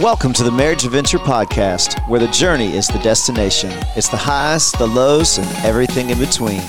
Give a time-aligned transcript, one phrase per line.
[0.00, 3.70] Welcome to the Marriage Adventure Podcast, where the journey is the destination.
[3.94, 6.60] It's the highs, the lows, and everything in between.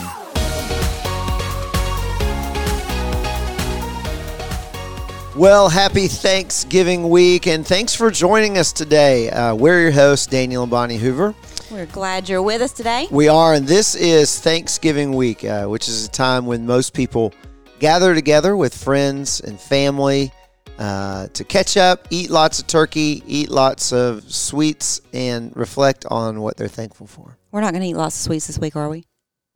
[5.35, 9.31] Well, happy Thanksgiving week, and thanks for joining us today.
[9.31, 11.33] Uh, we're your hosts, Daniel and Bonnie Hoover.
[11.71, 13.07] We're glad you're with us today.
[13.09, 17.33] We are, and this is Thanksgiving week, uh, which is a time when most people
[17.79, 20.31] gather together with friends and family
[20.77, 26.41] uh, to catch up, eat lots of turkey, eat lots of sweets, and reflect on
[26.41, 27.37] what they're thankful for.
[27.51, 29.05] We're not going to eat lots of sweets this week, are we?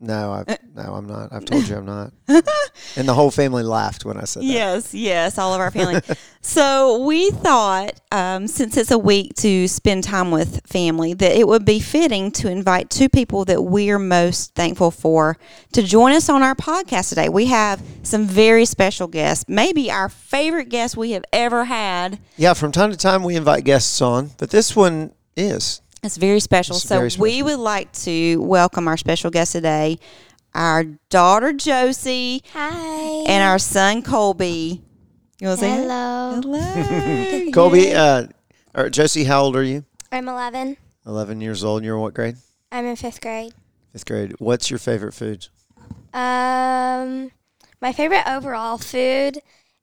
[0.01, 1.33] No, I no, I'm not.
[1.33, 2.13] I've told you I'm not.
[2.95, 4.47] and the whole family laughed when I said that.
[4.47, 5.99] Yes, yes, all of our family.
[6.41, 11.45] so we thought, um, since it's a week to spend time with family, that it
[11.49, 15.37] would be fitting to invite two people that we are most thankful for
[15.73, 17.27] to join us on our podcast today.
[17.27, 22.19] We have some very special guests, maybe our favorite guest we have ever had.
[22.37, 25.81] Yeah, from time to time we invite guests on, but this one is.
[26.01, 26.75] It's very special.
[26.77, 29.99] It's so very we would like to welcome our special guest today,
[30.53, 33.23] our daughter Josie Hi.
[33.27, 34.81] and our son Colby.
[35.41, 36.41] You want to say Hello.
[36.41, 37.51] hello?
[37.53, 38.27] Colby, uh,
[38.75, 39.83] or Josie, how old are you?
[40.11, 40.77] I'm 11.
[41.05, 41.83] 11 years old.
[41.83, 42.37] You're in what grade?
[42.71, 43.53] I'm in fifth grade.
[43.91, 44.35] Fifth grade.
[44.39, 45.47] What's your favorite food?
[46.13, 47.31] Um,
[47.81, 49.39] my favorite overall food,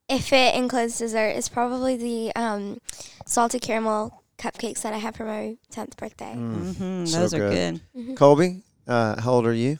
[0.08, 2.80] if it includes dessert, is probably the um,
[3.26, 6.34] salted caramel cupcakes that I have for my 10th birthday.
[6.34, 7.80] hmm So those are good.
[7.94, 8.16] good.
[8.16, 9.78] Colby, uh, how old are you?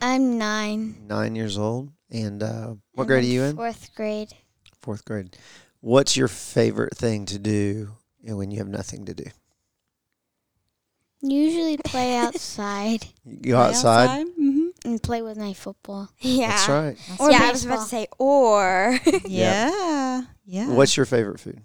[0.00, 0.96] I'm nine.
[1.06, 1.90] Nine years old.
[2.10, 3.56] And uh, what grade are you in?
[3.56, 4.32] Fourth grade.
[4.80, 5.36] Fourth grade.
[5.80, 7.90] What's your favorite thing to do
[8.22, 9.24] when you have nothing to do?
[11.22, 14.26] Usually play outside You go outside.
[14.36, 16.08] hmm and play with my football.
[16.20, 16.48] Yeah.
[16.48, 16.96] That's right.
[17.18, 19.00] Or yeah, I was about to say or.
[19.26, 20.22] Yeah.
[20.44, 20.68] Yeah.
[20.68, 21.60] What's your favorite food?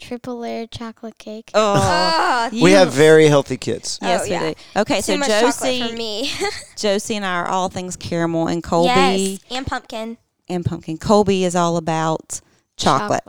[0.00, 1.50] Triple layer chocolate cake.
[1.54, 2.50] Oh.
[2.52, 3.98] oh, We have very healthy kids.
[4.00, 4.48] Yes, Oh, we yeah.
[4.50, 4.54] do.
[4.80, 6.30] Okay, so too much Josie, for me.
[6.76, 10.16] Josie and I are all things caramel, and Colby yes, and pumpkin.
[10.48, 10.96] and pumpkin.
[10.98, 12.40] Colby is all about
[12.76, 13.22] chocolate.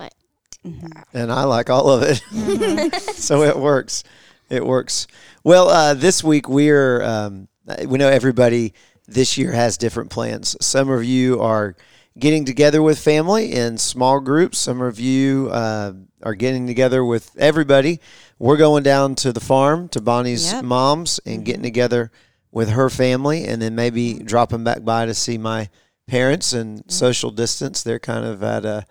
[1.13, 2.21] and I like all of it.
[3.15, 4.03] so it works.
[4.49, 5.07] It works.
[5.43, 7.47] Well, uh, this week we're um,
[7.85, 8.73] we know everybody
[9.07, 10.55] this year has different plans.
[10.61, 11.75] Some of you are
[12.21, 14.57] getting together with family in small groups.
[14.57, 15.93] Some of you uh,
[16.23, 17.99] are getting together with everybody.
[18.39, 20.63] We're going down to the farm to Bonnie's Yep.
[20.63, 22.11] mom's and getting together
[22.51, 25.69] with her family, and then maybe dropping back by to see my
[26.07, 27.81] parents and social distance.
[27.83, 28.85] They're kind of at a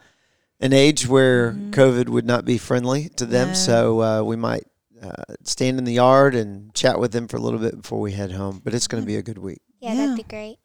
[0.62, 3.48] an age where COVID would not be friendly to them.
[3.48, 3.54] No.
[3.54, 4.64] So uh, we might
[5.02, 8.12] uh, stand in the yard and chat with them for a little bit before we
[8.12, 8.60] head home.
[8.62, 9.62] But it's going to be a good week.
[9.78, 9.96] Yeah, Yeah.
[10.06, 10.58] that'd be great.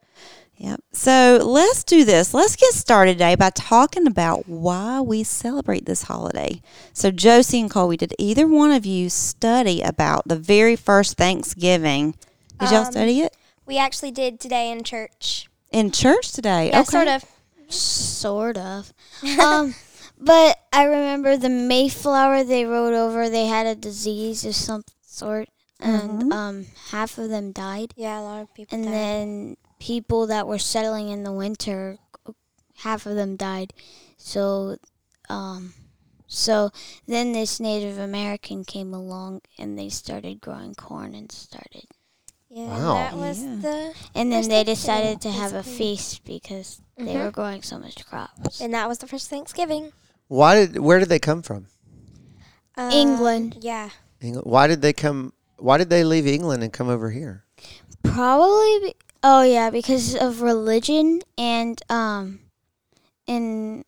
[0.57, 0.79] Yep.
[0.93, 2.33] So let's do this.
[2.33, 6.61] Let's get started today by talking about why we celebrate this holiday.
[6.93, 12.15] So, Josie and Colby, did either one of you study about the very first Thanksgiving?
[12.59, 13.35] Did y'all Um, study it
[13.65, 15.49] We actually did today in church.
[15.71, 16.69] in church today?
[16.69, 16.89] Yeah, okay.
[16.91, 17.25] sort of.
[17.67, 18.93] Sort of.
[19.39, 19.75] um,
[20.17, 23.29] but I remember the Mayflower they rode over.
[23.29, 25.49] They had a disease of some sort,
[25.81, 26.33] and Mhm.
[26.33, 27.93] um, half of them died.
[27.97, 28.75] Yeah, a lot of people.
[28.77, 28.93] And died.
[28.93, 31.97] then people that were settling in the winter,
[32.77, 33.73] half of them died.
[34.17, 34.77] So,
[35.29, 35.73] um,
[36.27, 36.71] so
[37.07, 41.85] then this Native American came along and they started growing corn and started,
[42.49, 42.93] yeah, Wow.
[42.95, 43.55] that was Yeah.
[43.61, 47.25] the, and then they decided to have a feast because they Mhm.
[47.25, 48.61] were growing so much crops.
[48.61, 49.91] and that was the first Thanksgiving.
[50.27, 50.79] Why did?
[50.79, 51.67] Where did they come from?
[52.77, 53.57] Um, England.
[53.61, 53.91] Yeah.
[54.21, 54.47] England.
[54.49, 55.33] Why did they come?
[55.57, 57.45] Why did they leave England and come over here?
[58.03, 58.95] Probably, be,
[59.27, 62.39] oh yeah, because of religion and um,
[63.27, 63.83] and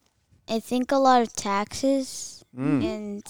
[0.50, 2.84] I think a lot of taxes Mm.
[2.84, 3.24] and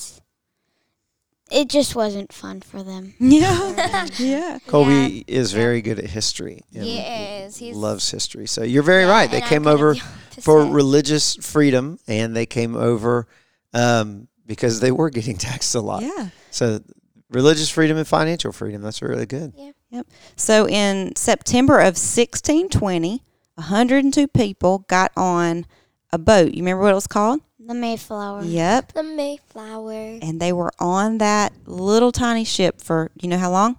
[1.51, 3.13] it just wasn't fun for them.
[3.19, 4.07] Yeah.
[4.19, 4.59] yeah.
[4.67, 6.61] Colby is very good at history.
[6.71, 7.57] He is.
[7.57, 8.47] He's loves history.
[8.47, 9.29] So you're very right.
[9.29, 9.99] They came over the
[10.41, 10.73] for opposite.
[10.73, 13.27] religious freedom, and they came over
[13.73, 16.03] um, because they were getting taxed a lot.
[16.03, 16.29] Yeah.
[16.51, 16.79] So
[17.29, 18.81] religious freedom and financial freedom.
[18.81, 19.53] That's really good.
[19.55, 19.71] Yeah.
[19.89, 20.07] Yep.
[20.35, 23.23] So in September of 1620,
[23.55, 25.65] 102 people got on
[26.11, 26.53] a boat.
[26.53, 27.41] You remember what it was called?
[27.59, 28.43] The Mayflower.
[28.43, 28.93] Yep.
[28.93, 30.19] the Mayflower.
[30.21, 33.77] And they were on that little tiny ship for, you know how long?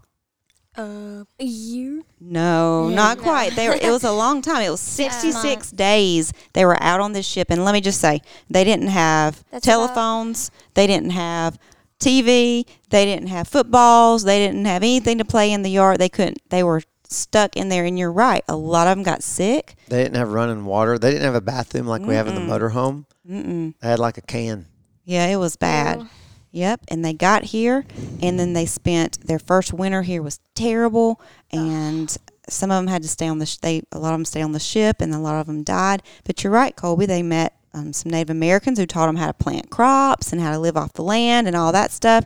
[0.76, 2.02] Uh, a year.
[2.20, 2.94] No, Yeah.
[2.96, 3.22] not No.
[3.24, 3.56] quite.
[3.56, 4.62] They were, it was a long time.
[4.62, 7.48] It was 66 days they were out on this ship.
[7.50, 10.50] And let me just say, they didn't have That's telephones.
[10.74, 11.58] They didn't have
[11.98, 12.66] TV.
[12.90, 14.24] They didn't have footballs.
[14.24, 15.98] They didn't have anything to play in the yard.
[15.98, 17.84] They couldn't, they were stuck in there.
[17.84, 18.44] And you're right.
[18.48, 19.74] A lot of them got sick.
[19.88, 20.98] They didn't have running water.
[20.98, 23.06] They didn't have a bathroom like we have in the motorhome.
[23.28, 23.74] Mm-mm.
[23.80, 24.66] They had like a can.
[25.04, 26.00] Yeah, it was bad.
[26.00, 26.08] Ew.
[26.50, 27.84] Yep, and they got here,
[28.22, 31.20] and then they spent their first winter here was terrible,
[31.52, 32.16] and
[32.48, 33.44] some of them had to stay on the.
[33.44, 35.62] Sh- they a lot of them stayed on the ship, and a lot of them
[35.62, 36.02] died.
[36.24, 37.04] But you're right, Colby.
[37.04, 40.52] They met um, some Native Americans who taught them how to plant crops and how
[40.52, 42.24] to live off the land and all that stuff.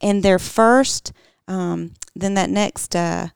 [0.00, 1.12] And their first,
[1.48, 3.28] um, then that next, uh,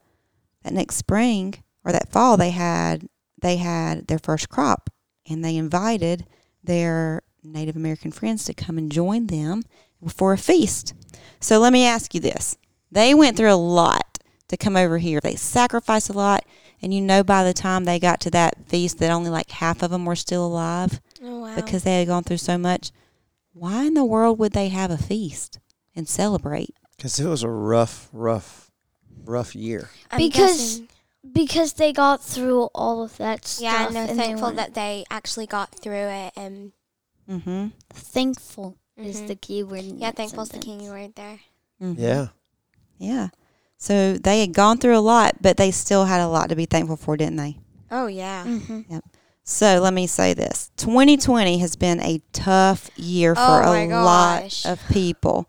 [0.62, 3.08] that next spring or that fall, they had
[3.40, 4.90] they had their first crop,
[5.28, 6.26] and they invited
[6.62, 9.62] their Native American friends to come and join them
[10.08, 10.92] for a feast.
[11.40, 12.56] So let me ask you this.
[12.90, 14.18] They went through a lot
[14.48, 15.20] to come over here.
[15.20, 16.44] They sacrificed a lot,
[16.82, 19.82] and you know by the time they got to that feast that only like half
[19.82, 21.54] of them were still alive Oh wow.
[21.56, 22.90] because they had gone through so much.
[23.52, 25.58] Why in the world would they have a feast
[25.96, 26.74] and celebrate?
[26.96, 28.70] Because it was a rough, rough,
[29.24, 29.90] rough year.
[30.10, 30.88] I'm Because- guessing-
[31.30, 33.62] Because they got through all of that stuff.
[33.62, 36.72] yeah, and they're they thankful weren't- that they actually got through it and
[37.28, 37.66] Mm-hmm.
[37.90, 39.26] thankful is Mhm.
[39.26, 39.80] the key word.
[39.84, 40.82] in yeah, thankful is the sentence.
[40.82, 41.40] key word there.
[41.82, 42.00] Mm-hmm.
[42.00, 42.28] Yeah.
[42.98, 43.28] Yeah.
[43.76, 46.66] So they had gone through a lot, but they still had a lot to be
[46.66, 47.58] thankful for, didn't they?
[47.90, 48.44] Oh yeah.
[48.44, 49.02] Mhm.
[49.50, 54.02] So let me say this 2020 has been a tough year for Oh a my
[54.02, 55.48] lot of people.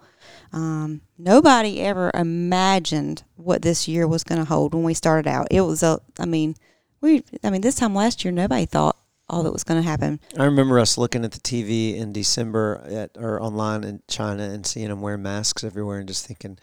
[0.53, 5.49] Um, nobody ever imagined what this year was going to hold when we started out.
[5.51, 6.55] It was a, I mean,
[7.01, 8.95] we, I mean, this time last year, nobody thought
[9.27, 10.21] all that was going to happen.
[10.37, 14.65] I remember us looking at the TV in December at or online in China and
[14.65, 16.57] seeing them wear masks everywhere and just thinking,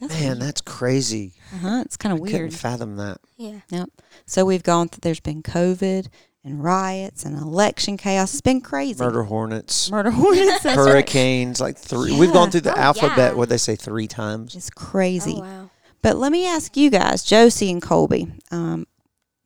[0.00, 1.32] That's man, that's crazy.
[1.54, 3.22] uh-huh, it's kind of I couldn't fathom that.
[3.38, 3.60] Yeah.
[3.70, 3.88] Yep.
[4.26, 6.08] So we've gone, th- there's been COVID
[6.44, 8.32] and riots and election chaos.
[8.32, 9.02] It's been crazy.
[9.02, 10.62] Murder hornets, Murder hornets.
[10.62, 10.76] That's right.
[10.76, 12.16] hurricanes, like three.
[12.18, 13.16] We've gone through the Oh, alphabet.
[13.18, 13.32] yeah.
[13.32, 14.54] What they say three times.
[14.54, 15.36] It's crazy.
[15.38, 15.70] Oh wow.
[16.02, 18.86] But let me ask you guys, Josie and Colby, um,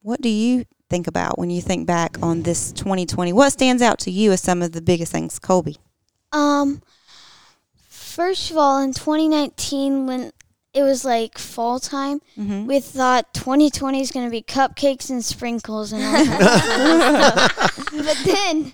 [0.03, 3.33] what do you think about when you think back on this 2020?
[3.33, 5.77] What stands out to you as some of the biggest things, Colby?
[6.33, 6.83] Um,
[7.89, 10.33] first of all, in 2019, when
[10.79, 12.67] it was like fall time, Mm-hmm.
[12.67, 17.93] we thought 2020 is going to be cupcakes and sprinkles and all that stuff.
[18.09, 18.73] But then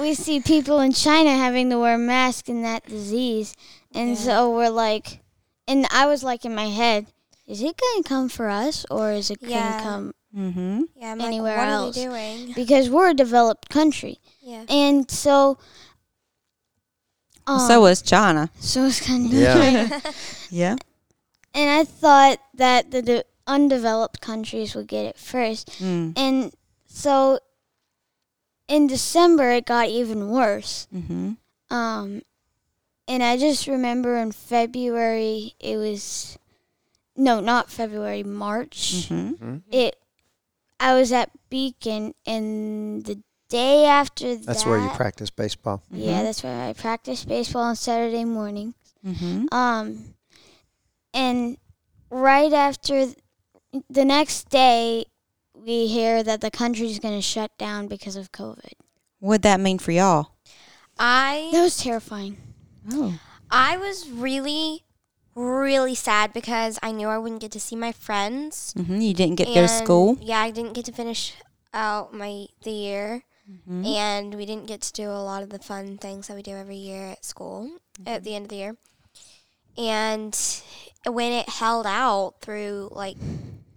[0.00, 3.54] we see people in China having to wear masks and that disease.
[3.94, 4.14] And Yeah.
[4.26, 5.20] so we're like,
[5.66, 7.06] and I was like in my head,
[7.46, 10.12] is it going to come for us or is it going to come?
[10.36, 10.82] Mm-hmm.
[10.96, 11.10] Yeah.
[11.12, 11.96] I'm Anywhere like, what else.
[11.96, 12.52] are they doing?
[12.54, 14.18] Because we're a developed country.
[14.40, 14.64] Yeah.
[14.68, 15.58] And so.
[17.46, 18.50] Um, so was China.
[18.60, 20.00] so was kind of Yeah.
[20.50, 20.76] Yeah.
[21.54, 25.70] And I thought that the de- undeveloped countries would get it first.
[25.82, 26.12] Mm.
[26.16, 26.52] And
[26.86, 27.40] so
[28.68, 30.86] in December it got even worse.
[30.94, 31.32] Mm-hmm.
[31.74, 32.22] Um
[33.08, 36.38] and I just remember in February it was
[37.16, 39.08] no, not February, March.
[39.08, 39.58] Mm-hmm.
[39.70, 39.96] It
[40.78, 45.82] I was at Beacon and the day after that That's where you practice baseball.
[45.90, 48.74] Yeah, that's where I practice baseball on Saturday morning.
[49.04, 49.52] Mm-hmm.
[49.52, 50.14] Um,
[51.14, 51.56] and
[52.10, 53.16] right after th-
[53.88, 55.04] the next day,
[55.54, 58.72] we hear that the country's going to shut down because of COVID.
[59.18, 60.32] What'd that mean for y'all?
[60.98, 62.36] I That was terrifying.
[62.90, 63.18] Oh.
[63.50, 64.84] I was really,
[65.34, 68.74] really sad because I knew I wouldn't get to see my friends.
[68.76, 69.00] Mm-hmm.
[69.00, 70.18] You didn't get to go to school?
[70.20, 71.34] Yeah, I didn't get to finish
[71.74, 73.84] out my the year, Mm-hmm.
[73.84, 76.52] and we didn't get to do a lot of the fun things that we do
[76.52, 78.06] every year at school Mm-hmm.
[78.08, 78.76] at the end of the year.
[79.76, 80.38] And
[81.06, 83.16] when it held out through like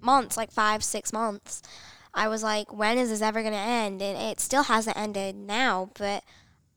[0.01, 1.61] months, like five, six months,
[2.13, 5.35] I was like, "When is this ever going to end?" And it still hasn't ended
[5.35, 6.23] now, but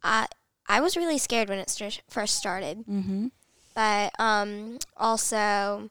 [0.02, 0.26] I
[0.68, 2.84] I was really scared when it st- first started.
[2.86, 3.26] Mm-hmm.
[3.74, 5.90] But um, also,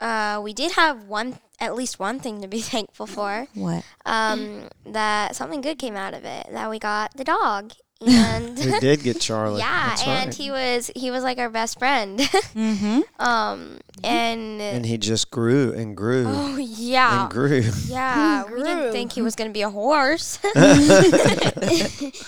[0.00, 3.46] uh, we did have one, at least one thing to be thankful for.
[3.54, 3.84] What?
[4.06, 6.46] Um, that something good came out of it.
[6.50, 7.72] That we got the dog,
[8.08, 9.60] and We did get Charlie.
[9.60, 10.34] yeah, That's and right.
[10.34, 12.20] he was he was like our best friend.
[12.54, 13.00] Mm-hmm.
[13.20, 17.60] um, and, and he just grew and grew oh yeah, and grew.
[17.86, 20.38] yeah, we didn't think he was gonna be a horse.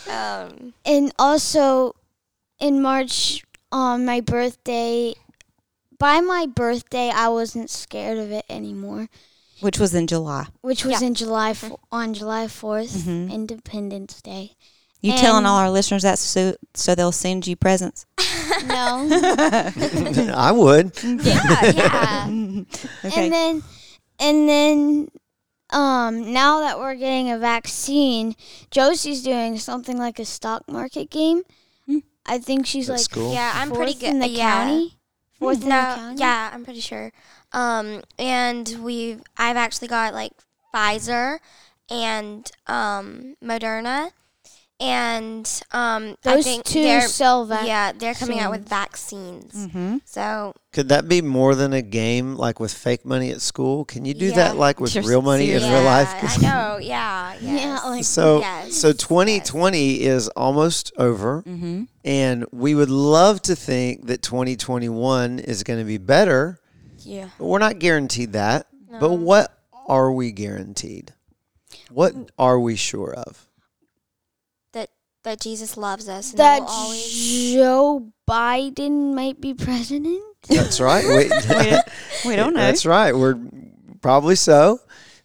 [0.09, 1.95] um, And also,
[2.59, 5.15] in March, on my birthday,
[5.99, 9.09] by my birthday, I wasn't scared of it anymore,
[9.61, 10.47] Which was in July.
[10.61, 11.07] which was Yeah.
[11.09, 13.31] in July f- on July 4th, Mhm.
[13.33, 14.57] Independence Day.
[15.07, 18.07] You telling all our listeners that so, so they'll send you presents?
[18.65, 19.07] No.
[20.35, 20.93] I would.
[21.03, 22.27] yeah, yeah.
[23.05, 23.25] Okay.
[23.25, 23.63] And then
[24.19, 25.09] and then
[25.71, 28.35] um now that we're getting a vaccine,
[28.71, 31.43] Josie's doing something like a stock market game.
[31.87, 31.99] Hmm.
[32.25, 33.35] I think she's At like school?
[33.35, 34.65] Yeah, I'm pretty good in the yeah.
[34.65, 34.99] county.
[35.39, 36.21] Fourth in the no, county.
[36.21, 37.13] yeah, I'm pretty sure.
[37.53, 40.33] Um, and we've I've actually got like
[40.75, 41.39] Pfizer
[41.91, 44.13] and um Moderna,
[44.79, 49.55] and um, I Those think two they're sell vac- yeah they're coming out with vaccines.
[49.55, 49.99] Mm-hmm.
[50.05, 53.85] So Could that be more than a game like with fake money at school?
[53.87, 54.35] Can you do Yeah.
[54.37, 55.71] that like with Just real money in serious.
[55.79, 56.09] real life?
[56.13, 56.79] I know.
[56.83, 57.35] Yeah.
[57.41, 58.97] Yeah, like So Yes, so yes.
[58.99, 61.85] 2020 is almost over Mm-hmm.
[62.05, 66.61] and we would love to think that 2021 is going to be better,
[67.01, 67.29] yeah.
[67.39, 68.67] but we're not guaranteed that.
[69.01, 69.53] But what
[69.89, 71.13] are we guaranteed?
[71.91, 73.47] What are we sure of?
[75.27, 76.31] That that Jesus loves us.
[76.31, 77.53] And that always.
[77.53, 80.23] Joe Biden might be president.
[80.49, 81.05] That's right.
[82.25, 82.61] We, We don't know.
[82.61, 83.13] That's right.
[83.13, 83.37] We're
[84.01, 84.79] probably so.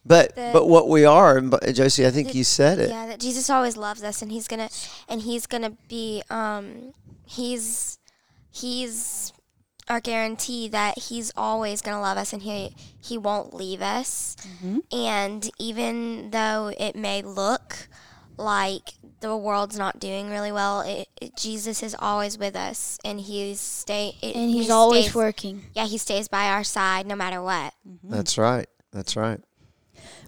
[0.04, 2.90] But That- but what we are, and Josie, I think that- you said it.
[2.90, 4.70] Yeah, that Jesus always loves us, and He's gonna,
[5.08, 6.94] and He's gonna be, um,
[7.28, 8.00] He's,
[8.50, 9.32] He's
[9.88, 14.36] our guarantee that He's always gonna love us, and He He won't leave us.
[14.64, 14.80] Mm-hmm.
[14.92, 17.88] And even though it may look
[18.38, 23.20] like the world's not doing really well, it, it, Jesus is always with us, and
[23.20, 24.16] He's stay.
[24.22, 25.64] It, And he's he always stays- working.
[25.74, 27.74] Yeah, He stays by our side no matter what.
[27.88, 28.12] Mm-hmm.
[28.12, 28.68] That's right.
[28.92, 29.40] That's right.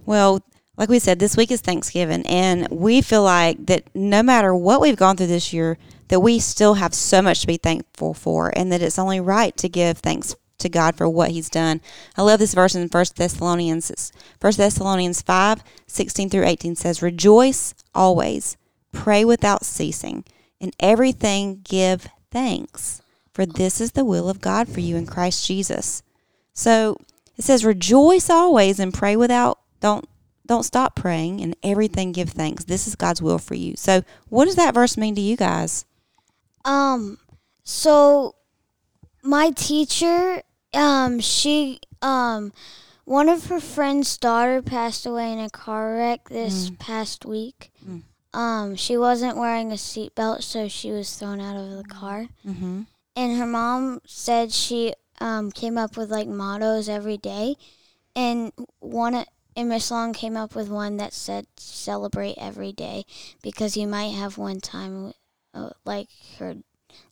[0.05, 0.41] Well,
[0.77, 4.81] like we said, this week is Thanksgiving, and we feel like that no matter what
[4.81, 5.77] we've gone through this year,
[6.09, 9.55] that we still have so much to be thankful for, and that it's only right
[9.57, 11.79] to give thanks to God for what He's done.
[12.17, 13.89] I love this verse in First Thessalonians.
[13.89, 18.57] It's First Thessalonians 5, 16 through 18 says, Rejoice always,
[18.91, 20.25] pray without ceasing,
[20.59, 23.01] in everything give thanks,
[23.33, 26.03] for this is the will of God for you in Christ Jesus.
[26.53, 26.97] So
[27.37, 30.07] it says, "Rejoice always and pray without don't
[30.45, 32.65] don't stop praying and everything give thanks.
[32.65, 35.85] This is God's will for you." So, what does that verse mean to you guys?
[36.65, 37.17] Um,
[37.63, 38.35] so
[39.23, 40.43] my teacher,
[40.73, 42.51] um, she, um,
[43.05, 47.71] one of her friend's daughter passed away in a car wreck this past week.
[47.87, 48.03] Mm.
[48.33, 52.27] Um, she wasn't wearing a seatbelt, so she was thrown out of the car.
[52.47, 52.81] Mm-hmm.
[53.15, 57.55] And her mom said she um came up with like mottos every day,
[58.15, 59.23] and one
[59.55, 63.05] and Miss Long came up with one that said celebrate every day
[63.43, 65.13] because you might have one time
[65.53, 66.07] uh, like
[66.39, 66.55] her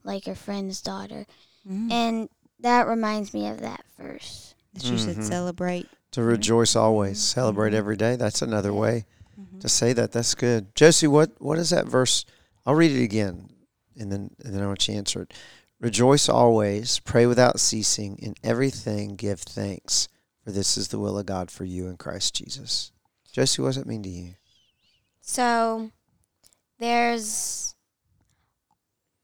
[0.03, 1.27] like her friend's daughter,
[1.69, 1.91] Mm.
[1.91, 2.29] and
[2.61, 4.53] that reminds me of that verse.
[4.73, 5.27] That you should Mhm.
[5.27, 5.87] celebrate.
[6.11, 7.77] To rejoice always, celebrate Mhm.
[7.77, 8.15] every day.
[8.15, 9.05] That's another way
[9.39, 9.59] Mhm.
[9.61, 10.11] to say that.
[10.11, 10.73] That's good.
[10.75, 12.25] Josie, what what is that verse?
[12.65, 13.49] I'll read it again,
[13.97, 15.33] and then and then I want you to answer it.
[15.79, 20.07] Rejoice always, pray without ceasing, in everything give thanks,
[20.43, 22.91] for this is the will of God for you in Christ Jesus.
[23.31, 24.35] Josie, what does it mean to you?
[25.21, 25.91] So
[26.77, 27.73] there's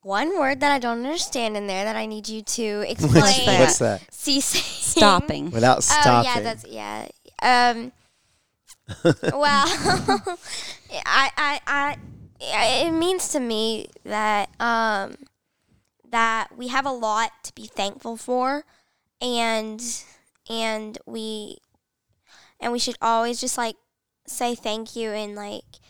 [0.07, 3.21] one word that I don't understand in there that I need you to explain.
[3.21, 3.59] What's, that?
[3.59, 4.01] what's that?
[4.09, 4.61] Ceasing.
[4.61, 5.51] Stopping.
[5.51, 6.31] Without Oh stopping.
[6.31, 7.07] yeah, that's yeah.
[7.41, 7.91] Um.
[9.33, 9.65] well,
[11.05, 11.97] I, I, I,
[12.85, 15.17] it means to me that um
[16.09, 18.63] that we have a lot to be thankful for,
[19.21, 19.83] and
[20.49, 21.57] and we
[22.61, 23.75] and we should always just like
[24.25, 25.81] say thank you and like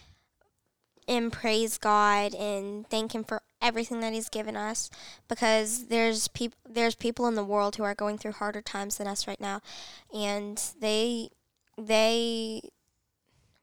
[1.08, 4.90] and praise God and thank him for everything that he's given us
[5.28, 9.08] because there's people there's people in the world who are going through harder times than
[9.08, 9.62] us right now
[10.14, 11.30] and they
[11.78, 12.62] they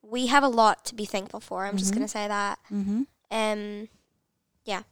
[0.03, 1.65] we have a lot to be thankful for.
[1.65, 1.95] I'm just Mhm.
[1.95, 2.59] going to say that.
[2.73, 3.03] mm-hmm.
[3.31, 3.89] Um
[4.65, 4.83] yeah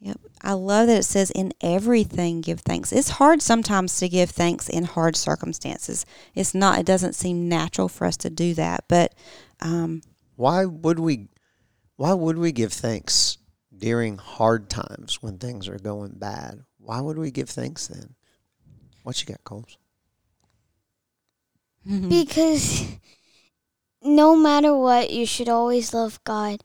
[0.00, 0.18] Yep.
[0.42, 2.90] I love that it says in everything give thanks.
[2.92, 6.04] It's hard sometimes to give thanks in hard circumstances.
[6.34, 6.80] It's not.
[6.80, 9.14] It doesn't seem natural for us to do that, but
[9.60, 10.02] um,
[10.34, 11.28] why would we
[11.96, 13.38] why would we give thanks
[13.82, 16.62] during hard times when things are going bad?
[16.78, 18.14] Why would we give thanks then?
[19.02, 19.76] What you got, Coles?
[21.86, 22.08] Mm-hmm.
[22.08, 22.86] Because
[24.00, 26.62] no matter what, you should always love God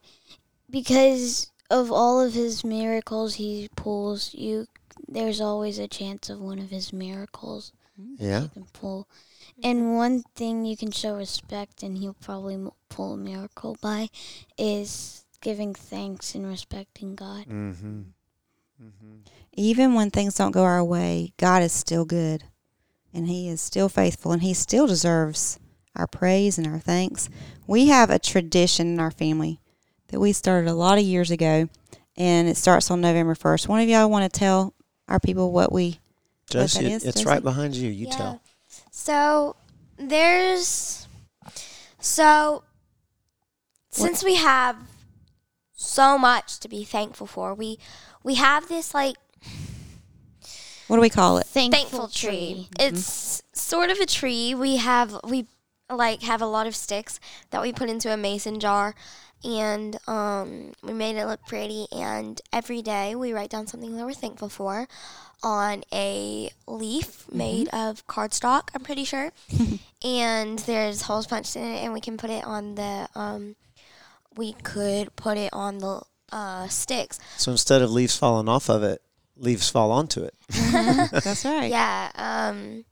[0.70, 4.32] because of all of his miracles he pulls.
[4.32, 4.66] You
[5.08, 7.72] there's always a chance of one of his miracles
[8.18, 8.42] Yeah.
[8.42, 9.08] you can pull.
[9.62, 12.58] And one thing you can show respect, and he'll probably
[12.88, 14.08] pull a miracle by,
[14.56, 17.46] is giving thanks and respecting God.
[17.46, 18.00] Mm-hmm.
[18.80, 19.16] Mm-hmm.
[19.54, 22.44] even when things don't go our way, God is still good
[23.12, 25.58] and He is still faithful and He still deserves
[25.96, 27.28] our praise and our thanks.
[27.66, 29.60] We have a tradition in our family
[30.08, 31.68] that we started a lot of years ago
[32.16, 33.66] and it starts on November 1st.
[33.66, 34.74] One of y'all want to tell
[35.08, 35.98] our people what we.
[36.48, 37.28] Josie, that is, it's Josie?
[37.28, 37.90] right behind you.
[37.90, 38.16] You yeah.
[38.16, 38.42] tell.
[38.90, 39.56] So
[39.96, 41.06] there's
[41.98, 42.62] so
[43.90, 44.76] since we have
[45.80, 47.78] so much to be thankful for, we
[48.22, 49.16] we have this like
[50.88, 51.46] What do we call it?
[51.46, 52.68] Thankful, thankful tree.
[52.78, 54.54] It's sort of a tree.
[54.54, 55.46] We have we
[55.90, 57.20] like have a lot of sticks
[57.50, 58.94] that we put into a mason jar
[59.44, 64.04] and um, we made it look pretty and every day we write down something that
[64.04, 64.88] we're thankful for
[65.42, 69.30] on a leaf made of cardstock i'm pretty sure
[70.04, 73.54] and there's holes punched in it and we can put it on the um,
[74.38, 78.82] we could put it on the uh, sticks So instead of leaves falling off of
[78.82, 79.02] it,
[79.36, 80.34] leaves fall onto it.
[81.24, 81.70] That's right.
[81.70, 82.84] yeah um,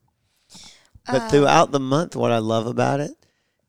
[1.07, 3.13] But uh, throughout the month, what I love about it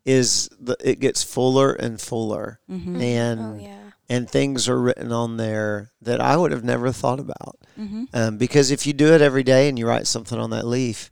[0.05, 3.01] is the, it gets fuller and fuller, Mm-hmm.
[3.01, 3.73] and oh yeah
[4.09, 7.57] and things are written on there that I would have never thought about.
[7.77, 8.05] Mm-hmm.
[8.13, 11.11] Um, because if you do it every day and you write something on that leaf,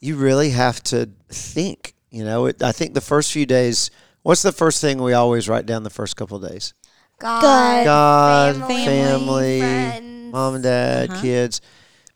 [0.00, 1.92] you really have to think.
[2.10, 3.90] You know, it, I think the first few days.
[4.22, 6.74] What's the first thing we always write down the first couple of days?
[7.18, 10.32] God, God, family, family, friends.
[10.32, 11.20] mom and dad, Uh-huh.
[11.22, 11.60] kids.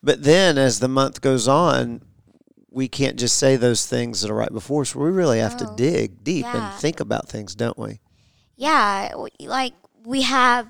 [0.02, 2.02] But then as the month goes on,
[2.70, 4.84] we can't just say those things that are right before.
[4.84, 6.70] So we really have to dig deep Yeah.
[6.73, 8.00] and think about things, don't we?
[8.56, 10.68] yeah, like we have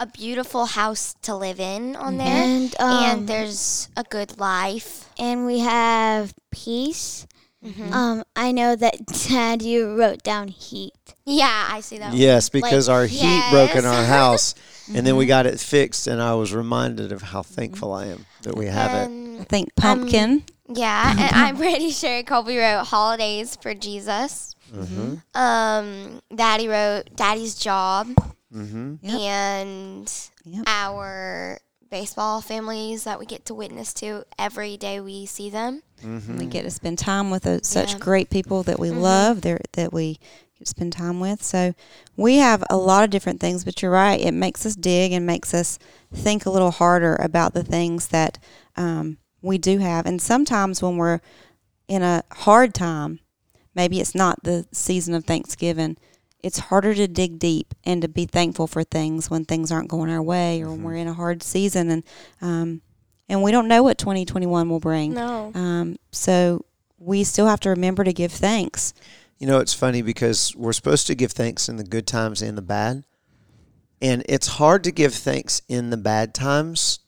[0.00, 5.08] a beautiful house to live in on there, And um, and there's a good life.
[5.18, 7.26] and we have peace.
[7.64, 7.92] Mm-hmm.
[7.92, 10.92] Um, I know that Dad, you wrote down heat.
[11.26, 12.14] Yeah, I see that.
[12.14, 14.54] Yes, because our heat broke in our house,
[14.94, 15.28] and then we Mm-hmm.
[15.28, 18.92] got it fixed, and I was reminded of how thankful I am that we have
[19.10, 19.40] it.
[19.40, 20.44] I think pumpkin.
[20.68, 24.54] yeah, and I'm pretty sure Colby wrote holidays for Jesus.
[24.72, 25.14] Mm-hmm.
[25.38, 28.08] Um, Daddy wrote Daddy's job
[28.54, 28.94] Mm-hmm.
[29.02, 29.20] Yep.
[29.20, 30.12] and
[30.44, 30.64] Yep.
[30.66, 31.58] our
[31.90, 35.82] baseball families that we get to witness to every day we see them.
[36.04, 36.38] Mm-hmm.
[36.38, 37.98] We get to spend time with uh, such Yeah.
[37.98, 39.00] great people that we Mhm.
[39.00, 40.18] love, there that we
[40.64, 41.42] spend time with.
[41.42, 41.72] So
[42.16, 44.20] we have a lot of different things, but you're right.
[44.20, 45.78] It makes us dig and makes us
[46.12, 48.38] think a little harder about the things that
[48.76, 50.04] um, we do have.
[50.04, 51.20] And sometimes when we're
[51.86, 53.20] in a hard time,
[53.74, 55.96] maybe it's not the season of Thanksgiving.
[56.42, 60.10] It's harder to dig deep and to be thankful for things when things aren't going
[60.10, 62.02] our way or when we're in a hard season and
[62.42, 62.82] um,
[63.28, 65.14] and we don't know what 2021 will bring.
[65.14, 65.52] No.
[65.54, 66.64] Um, so
[66.98, 68.94] we still have to remember to give thanks.
[69.38, 72.58] You know, it's funny because we're supposed to give thanks in the good times and
[72.58, 73.04] the bad.
[74.00, 77.00] And it's hard to give thanks in the bad times.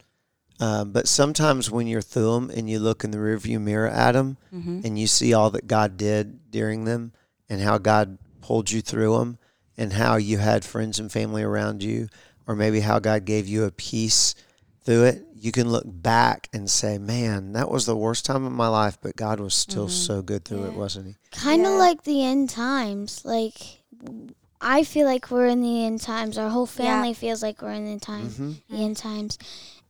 [0.60, 4.12] Um, but sometimes when you're through them and you look in the rearview mirror at
[4.12, 4.80] them Mm-hmm.
[4.84, 7.12] and you see all that God did during them
[7.48, 9.38] and how God pulled you through them
[9.78, 12.08] and how you had friends and family around you,
[12.46, 14.34] or maybe how God gave you a peace
[14.84, 18.52] through it, you can look back and say, man, that was the worst time of
[18.52, 21.16] my life, but God was still so good through it, wasn't He?
[21.32, 21.78] Kind of Yeah.
[21.78, 23.24] like the end times.
[23.24, 23.54] Like
[24.60, 26.36] I feel like we're in the end times.
[26.36, 26.84] Our whole Yeah.
[26.84, 29.38] family feels like we're in the time, hmm the end times.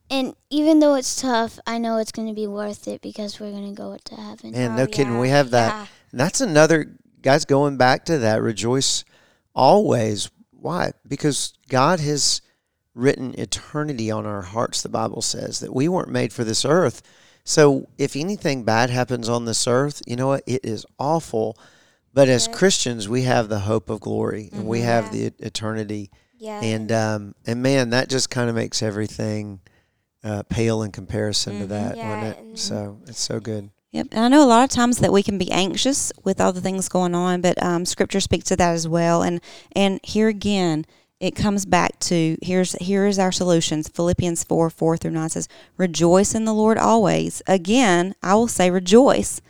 [0.09, 3.53] And even though it's tough, I know it's going to be worth it because we're
[3.53, 4.53] going to go to heaven.
[4.53, 5.19] Man, Oh, no kidding.
[5.19, 5.69] We have that.
[5.75, 5.87] Yeah.
[6.13, 9.05] And that's another, guys, going back to that, rejoice
[9.55, 10.31] always.
[10.51, 10.93] Why?
[11.07, 12.43] Because God has
[13.01, 17.03] written eternity on our hearts, the Bible says, that we weren't made for this earth.
[17.45, 20.43] So if anything bad happens on this earth, you know what?
[20.47, 21.57] It is awful.
[22.13, 25.27] But as Christians, we have the hope of glory and we have the Yeah.
[25.29, 26.11] e- eternity.
[26.39, 26.61] Yeah.
[26.63, 29.61] And, um, and man, that just kind of makes everything
[30.23, 31.69] uh, pale in comparison to Mhm.
[31.69, 32.43] that, Yeah, wouldn't it?
[32.45, 33.71] and- So it's so good.
[33.93, 34.09] Yep.
[34.13, 36.61] And I know a lot of times that we can be anxious with all the
[36.61, 39.23] things going on, but um, Scripture speaks to that as well.
[39.23, 39.41] And
[39.75, 40.85] and here again,
[41.21, 43.89] it comes back to here's here is our solutions.
[43.89, 48.71] Philippians four four through nine says, "Rejoice in the Lord always." Again, I will say
[48.71, 49.41] rejoice,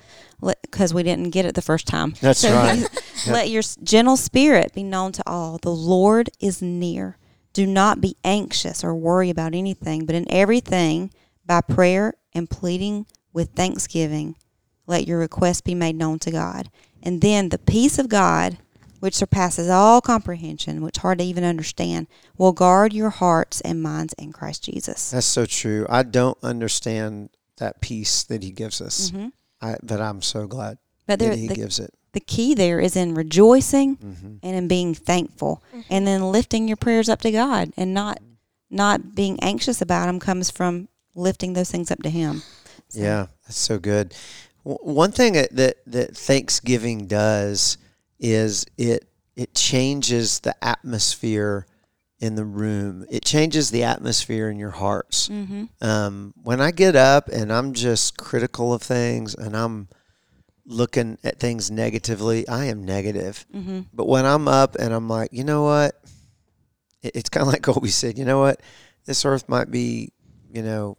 [0.40, 2.14] because we didn't get it the first time.
[2.20, 2.84] That's right.
[3.26, 5.58] Let your gentle spirit be known to all.
[5.58, 7.16] The Lord is near.
[7.52, 11.12] Do not be anxious or worry about anything, but in everything,
[11.46, 14.36] by prayer and pleading with thanksgiving,
[14.86, 16.70] let your requests be made known to God.
[17.02, 18.58] And then the peace of God,
[19.00, 22.06] which surpasses all comprehension, which hard to even understand,
[22.38, 25.10] will guard your hearts and minds in Christ Jesus.
[25.10, 25.86] That's so true.
[25.88, 29.28] I don't understand that peace that he gives us, hmm
[29.60, 31.92] I, but I'm so glad But that there, he the, gives it.
[32.12, 36.78] the key there is in rejoicing hmm and in being thankful and then lifting your
[36.78, 38.20] prayers up to God and not
[38.70, 42.42] not being anxious about them comes from lifting those things up to him.
[42.88, 44.14] So- Yeah, that's so good.
[44.64, 47.76] W- one thing that, that that Thanksgiving does
[48.20, 49.06] is it
[49.36, 51.66] it changes the atmosphere
[52.20, 53.06] in the room.
[53.10, 55.28] It changes the atmosphere in your hearts.
[55.30, 55.70] Mhm.
[55.80, 59.88] Um, when I get up and I'm just critical of things and I'm
[60.66, 63.46] looking at things negatively, I am negative.
[63.54, 63.86] Mhm.
[63.94, 65.98] But when I'm up and I'm like, you know what?
[67.02, 68.60] It, it's kind of like Colby said, you know what?
[69.06, 70.12] This earth might be,
[70.52, 70.98] you know,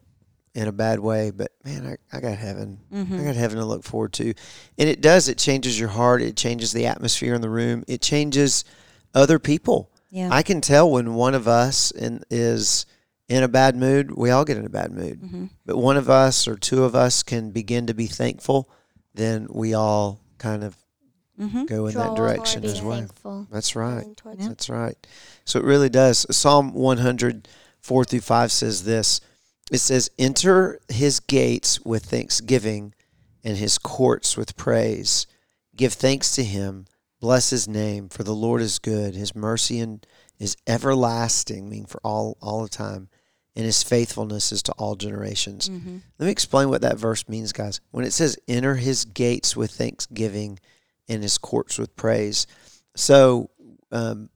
[0.54, 2.80] in a bad way, but man, I, I got heaven.
[2.94, 3.20] Mm-hmm.
[3.20, 4.34] I got heaven to look forward to.
[4.78, 8.02] And it does, it changes your heart, it changes the atmosphere in the room, it
[8.02, 8.66] changes
[9.14, 9.90] other people.
[10.10, 10.30] Yeah.
[10.32, 12.86] I can tell when one of us in, is
[13.30, 15.22] in a bad mood, we all get in a bad mood.
[15.22, 15.46] mm-hmm.
[15.66, 18.70] But one of us or two of us can begin to be thankful,
[19.14, 20.76] then we all kind of
[21.40, 21.66] Mm-hmm.
[21.66, 23.00] go in Draw that direction as well.
[23.00, 23.48] Thankful.
[23.50, 24.06] That's right.
[24.38, 24.50] Yeah.
[24.50, 24.96] That's right.
[25.44, 26.28] So it really does.
[26.30, 27.48] Psalm 100,
[27.80, 29.22] 4 through 5 says this
[29.72, 32.94] It says, Enter his gates with thanksgiving
[33.44, 35.26] and his courts with praise.
[35.76, 36.86] Give thanks to him.
[37.22, 39.16] Bless his name, for the Lord is good.
[39.16, 40.06] His mercy and
[40.40, 43.10] is everlasting, meaning for all, all the time.
[43.56, 45.70] And his faithfulness is to all generations.
[45.70, 45.98] Mm-hmm.
[46.20, 47.80] Let me explain what that verse means, guys.
[47.92, 50.60] When it says, enter his gates with thanksgiving
[51.08, 52.48] and his courts with praise.
[52.96, 53.50] So,
[53.92, 54.30] um,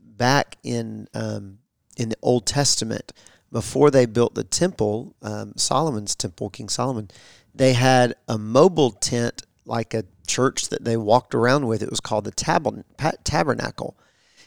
[0.00, 1.58] back in um,
[1.96, 3.12] in the Old Testament,
[3.50, 7.08] before they built the temple, um, Solomon's temple, King Solomon,
[7.54, 11.82] they had a mobile tent like a church that they walked around with.
[11.82, 12.84] It was called the tabern-
[13.24, 13.96] tabernacle,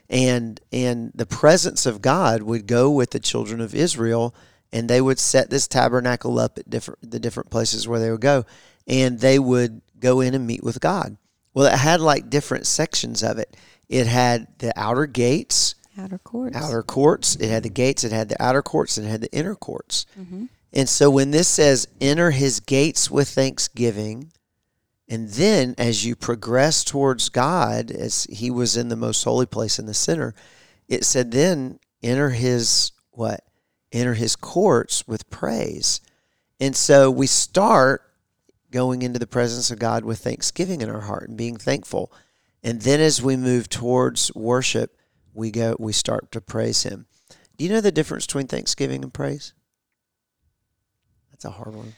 [0.09, 4.35] and and the presence of God would go with the children of Israel,
[4.71, 8.21] and they would set this tabernacle up at different the different places where they would
[8.21, 8.45] go,
[8.87, 11.17] and they would go in and meet with God.
[11.53, 13.57] Well, it had like different sections of it.
[13.89, 16.57] It had the outer gates, Outer courts.
[16.57, 17.35] outer courts.
[17.35, 18.03] It had the gates.
[18.03, 18.97] It had the outer courts.
[18.97, 20.05] And it had the inner courts.
[20.19, 20.45] Mm-hmm.
[20.73, 24.31] And so when this says, enter his gates with thanksgiving,
[25.07, 29.77] and then as you progress towards God, as he was in the most holy place
[29.77, 30.33] in the center,
[30.87, 33.41] it said, then enter his what?
[33.91, 35.99] Enter his courts with praise.
[36.61, 38.03] And so we start
[38.71, 42.13] going into the presence of God with thanksgiving in our heart and being thankful.
[42.63, 44.95] And then as we move towards worship,
[45.33, 47.05] we go we start to praise him.
[47.57, 49.53] Do you know the difference between thanksgiving and praise?
[51.31, 51.93] That's a hard one.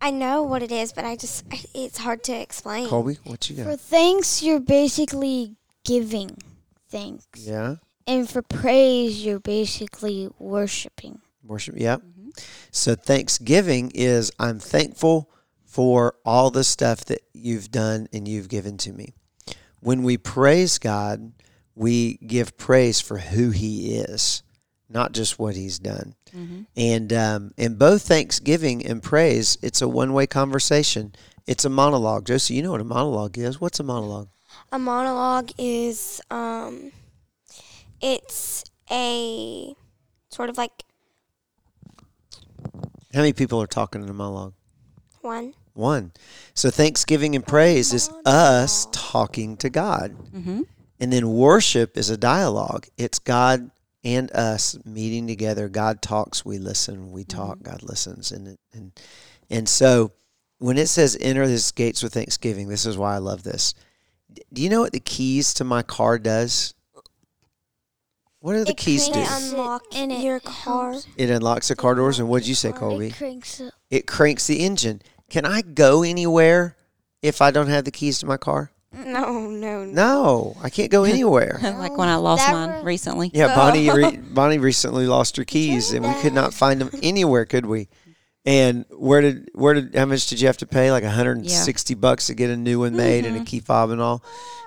[0.00, 2.88] I know what it is, but I just it's hard to explain.
[2.88, 3.66] Colby, what you got?
[3.66, 6.38] For thanks, you're basically giving
[6.88, 7.26] thanks.
[7.36, 7.76] Yeah.
[8.06, 11.20] And for praise, you're basically worshiping.
[11.44, 11.74] Worship.
[11.78, 12.00] Yep.
[12.00, 12.30] Mm-hmm.
[12.70, 15.30] So Thanksgiving is I'm thankful
[15.64, 19.14] for all the stuff that you've done and you've given to me.
[19.80, 21.32] When we praise God,
[21.74, 24.42] we give praise for who He is,
[24.88, 26.14] not just what He's done.
[26.34, 26.62] Mm-hmm.
[26.76, 31.14] And um, in both Thanksgiving and praise, it's a one way conversation.
[31.46, 32.26] It's a monologue.
[32.26, 33.60] Josie, you know what a monologue is.
[33.60, 34.28] What's a monologue?
[34.72, 36.92] A monologue is um,
[38.00, 39.74] it's a
[40.28, 40.84] sort of like
[43.12, 44.54] How many people are talking in a monologue?
[45.22, 45.54] one.
[45.74, 46.12] One.
[46.54, 50.16] So Thanksgiving and praise is us talking to God.
[50.34, 50.62] Mm-hmm.
[51.00, 52.86] And then worship is a dialogue.
[52.98, 53.70] It's God
[54.04, 55.68] and us meeting together.
[55.68, 57.12] God talks, we listen.
[57.12, 58.32] We talk, God listens.
[58.32, 58.92] And and
[59.48, 60.12] and so
[60.58, 63.74] when it says enter his gates with thanksgiving, this is why I love this.
[64.52, 66.74] Do you know what the keys to my car does?
[68.40, 69.12] What do the It keys do?
[69.12, 70.94] cranks it unlock and it your car.
[71.16, 72.18] It unlocks the car doors.
[72.18, 73.08] And what did you say, It Colby?
[73.08, 73.72] It cranks up.
[73.90, 75.02] It cranks the engine.
[75.30, 76.76] Can I go anywhere
[77.22, 78.72] if I don't have the keys to my car?
[78.92, 79.84] No, no, no.
[79.84, 81.58] No, I can't go anywhere.
[81.62, 83.30] like when I lost that mine were- recently.
[83.32, 83.88] Yeah, Bonnie.
[83.90, 87.88] Re- Bonnie recently lost her keys, and we could not find them anywhere, could we?
[88.44, 90.90] And where did where did how much did you have to pay?
[90.90, 94.24] Like 160 bucks to get a new one made and a key fob and all.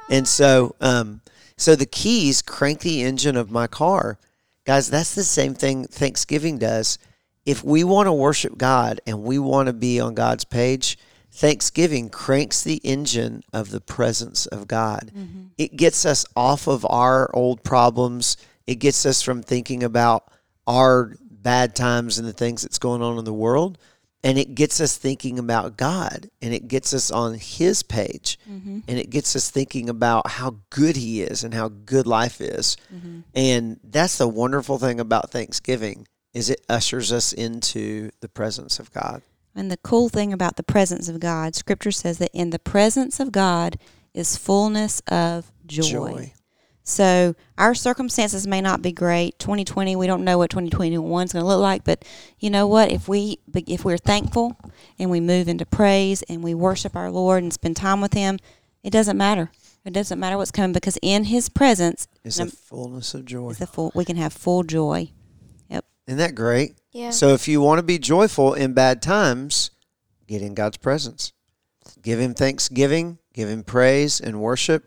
[0.10, 1.22] And so, um,
[1.58, 4.20] so the keys crank the engine of my car,
[4.66, 4.90] guys.
[4.90, 6.98] That's the same thing Thanksgiving does.
[7.46, 10.98] If we want to worship God and we want to be on God's page,
[11.32, 15.12] Thanksgiving cranks the engine of the presence of God.
[15.16, 15.46] Mm-hmm.
[15.58, 18.38] It gets us off of our old problems.
[18.68, 20.32] It gets us from thinking about
[20.68, 23.80] our bad times and the things that's going on in the world.
[24.24, 28.80] And it gets us thinking about God and it gets us on His page mm-hmm.
[28.88, 32.78] and it gets us thinking about how good He is and how good life is.
[32.94, 33.20] Mm-hmm.
[33.36, 38.92] And that's the wonderful thing about Thanksgiving is it ushers us into the presence of
[38.92, 39.22] God.
[39.56, 43.20] And the cool thing about the presence of God, Scripture says that in the presence
[43.20, 43.78] of God
[44.14, 46.34] is fullness of joy.
[46.84, 49.40] So our circumstances may not be great.
[49.40, 52.04] 2020, we don't know what 2021 is going to look like, but
[52.40, 52.92] you know what?
[52.92, 54.58] If we if we're thankful
[55.00, 58.38] and we move into praise and we worship our Lord and spend time with Him,
[58.84, 59.50] it doesn't matter.
[59.86, 63.54] It doesn't matter what's coming because in His presence Is the fullness of joy.
[63.54, 63.92] full.
[63.96, 65.12] We can have full joy.
[66.08, 66.76] Isn't that great?
[66.92, 67.12] Yeah.
[67.12, 69.72] So if you want to be joyful in bad times,
[70.28, 71.34] get in God's presence.
[72.02, 74.86] Give him thanksgiving, give him praise and worship,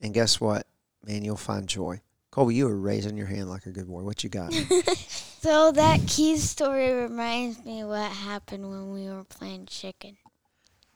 [0.00, 0.66] and guess what?
[1.04, 2.00] Man, you'll find joy.
[2.30, 4.02] Colby, you were raising your hand like a good boy.
[4.02, 4.52] What you got?
[5.46, 10.16] So that key story reminds me what happened when we were playing chicken.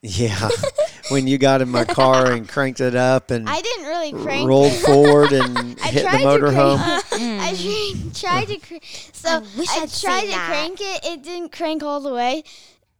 [0.02, 0.48] Yeah,
[1.10, 4.48] when you got in my car and cranked it up and I didn't really crank
[4.48, 4.80] rolled it.
[4.82, 6.80] forward and I hit the tried to motor home.
[7.20, 7.38] Mm.
[7.38, 8.82] I tried, tried to crank.
[9.12, 10.46] So I I, tried to that.
[10.48, 11.04] crank it.
[11.04, 12.44] It didn't crank all the way,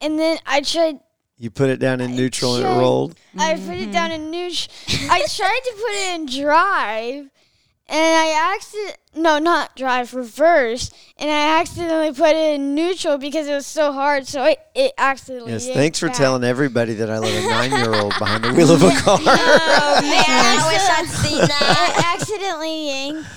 [0.02, 1.00] and then I tried.
[1.38, 3.16] You put it down in neutral and it rolled.
[3.38, 4.68] I put it down in neutral.
[5.10, 7.30] I tried to put it in drive,
[7.90, 13.48] and I accident no, not drive, reverse, and I accidentally put it in neutral because
[13.48, 14.28] it was so hard.
[14.28, 15.52] So it, it accidentally.
[15.52, 16.16] Yes, thanks for back.
[16.16, 19.18] telling everybody that I let a nine-year-old behind the wheel of a oh, car.
[19.18, 21.94] Oh man, I wish I'd seen that.
[21.96, 23.28] It accidentally yanked.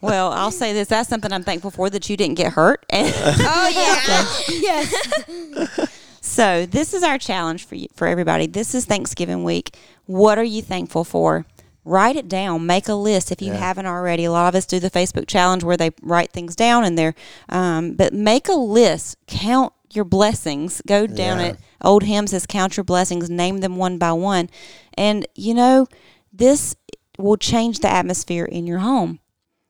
[0.00, 2.86] Well, I'll say this: that's something I'm thankful for that you didn't get hurt.
[2.92, 4.60] Oh yeah.
[4.60, 5.90] Yes.
[6.20, 8.46] so this is our challenge for you, for everybody.
[8.46, 9.76] This is Thanksgiving week.
[10.06, 11.44] What are you thankful for?
[11.84, 12.64] Write it down.
[12.66, 13.58] Make a list if you Yeah.
[13.58, 14.24] haven't already.
[14.24, 17.14] A lot of us do the Facebook challenge where they write things down in they're,
[17.48, 19.16] um, but make a list.
[19.26, 20.80] Count your blessings.
[20.86, 21.46] Go down Yeah.
[21.46, 21.56] it.
[21.82, 23.28] Old hymn says, "Count your blessings.
[23.28, 24.48] Name them one by one."
[24.94, 25.86] And you know,
[26.32, 26.76] this
[27.18, 29.18] will change the atmosphere in your home.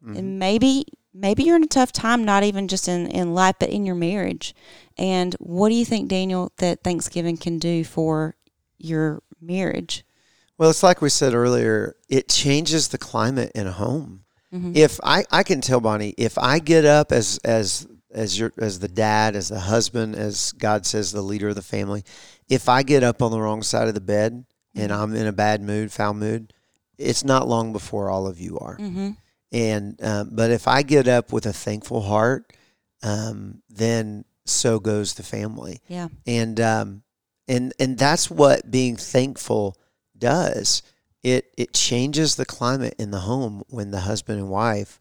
[0.04, 3.68] And maybe maybe you're in a tough time, not even just in, in life, but
[3.70, 4.54] in your marriage.
[4.98, 8.34] And what do you think, Daniel, that Thanksgiving can do for
[8.78, 10.04] your marriage?
[10.58, 14.24] Well, it's like we said earlier, it changes the climate in a home.
[14.52, 14.72] Mm-hmm.
[14.76, 18.78] If I, I can tell Bonnie, if I get up as as as your as
[18.80, 22.04] the dad, as the husband, as God says the leader of the family,
[22.48, 25.02] if I get up on the wrong side of the bed and Mm-hmm.
[25.02, 26.52] I'm in a bad mood, foul mood,
[26.98, 28.76] it's not long before all of you are.
[28.76, 29.10] Mm-hmm.
[29.52, 32.52] And um, but if I get up with a thankful heart,
[33.02, 36.08] um, then so goes the family Yeah.
[36.26, 37.02] and um,
[37.48, 39.76] and and that's what being thankful
[40.22, 40.82] does.
[41.22, 45.00] It it changes the climate in the home when the husband and wife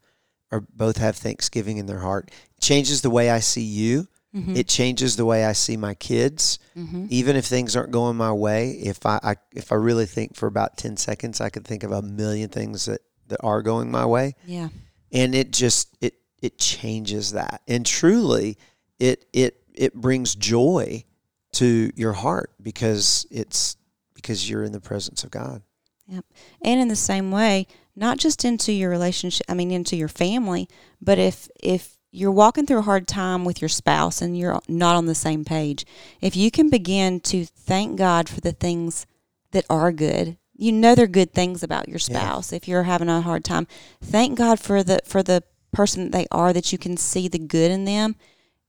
[0.51, 2.29] are both have Thanksgiving in their heart.
[2.57, 4.07] It changes the way I see you.
[4.35, 4.55] Mm-hmm.
[4.55, 6.59] It changes the way I see my kids.
[6.77, 7.05] Mm-hmm.
[7.09, 10.47] Even if things aren't going my way, if I, I if I really think for
[10.47, 14.05] about ten seconds, I could think of a million things that that are going my
[14.05, 14.69] way Yeah.
[15.11, 18.57] and it just it it changes that and truly
[18.99, 21.05] it it it brings joy
[21.53, 23.77] to your heart because it's
[24.21, 25.61] because you're in the presence of God.
[26.07, 26.25] Yep.
[26.63, 30.67] And in the same way, not just into your relationship, I mean into your family,
[31.01, 34.97] but if if you're walking through a hard time with your spouse and you're not
[34.97, 35.85] on the same page,
[36.19, 39.05] if you can begin to thank God for the things
[39.51, 42.19] that are good, you know they're good things about your Yeah.
[42.19, 42.51] spouse.
[42.51, 43.65] If you're having a hard time,
[44.01, 47.39] thank God for the for the person that they are that you can see the
[47.39, 48.15] good in them.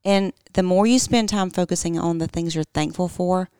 [0.04, 3.50] And the more you spend time focusing on the things you're thankful for,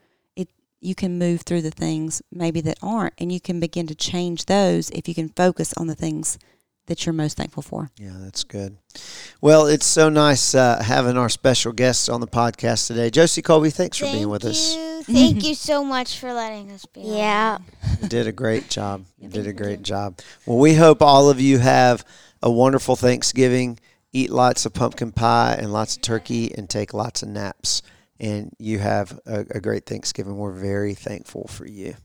[0.82, 4.46] you can move through the things maybe that aren't and you can begin to change
[4.46, 6.38] those if you can focus on the things
[6.86, 7.90] that you're most thankful for.
[7.96, 8.76] Yeah, that's good.
[9.40, 13.08] Well, it's so nice uh, having our special guests on the podcast today.
[13.08, 14.74] Josie Colby, thanks for being with us.
[15.04, 17.02] Thank you so much for letting us be.
[17.02, 17.58] Yeah.
[18.02, 19.04] You did a great job.
[19.18, 20.18] You did a great job.
[20.46, 22.04] Well, we hope all of you have
[22.42, 23.78] a wonderful Thanksgiving.
[24.12, 27.82] Eat lots of pumpkin pie and lots of turkey and take lots of naps.
[28.22, 30.36] And you have a, a great Thanksgiving.
[30.36, 31.96] We're very thankful for you.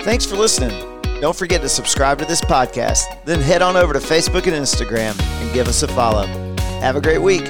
[0.00, 0.70] Thanks for listening.
[1.20, 3.24] Don't forget to subscribe to this podcast.
[3.24, 6.26] Then head on over to Facebook and Instagram and give us a follow.
[6.80, 7.44] Have a great week.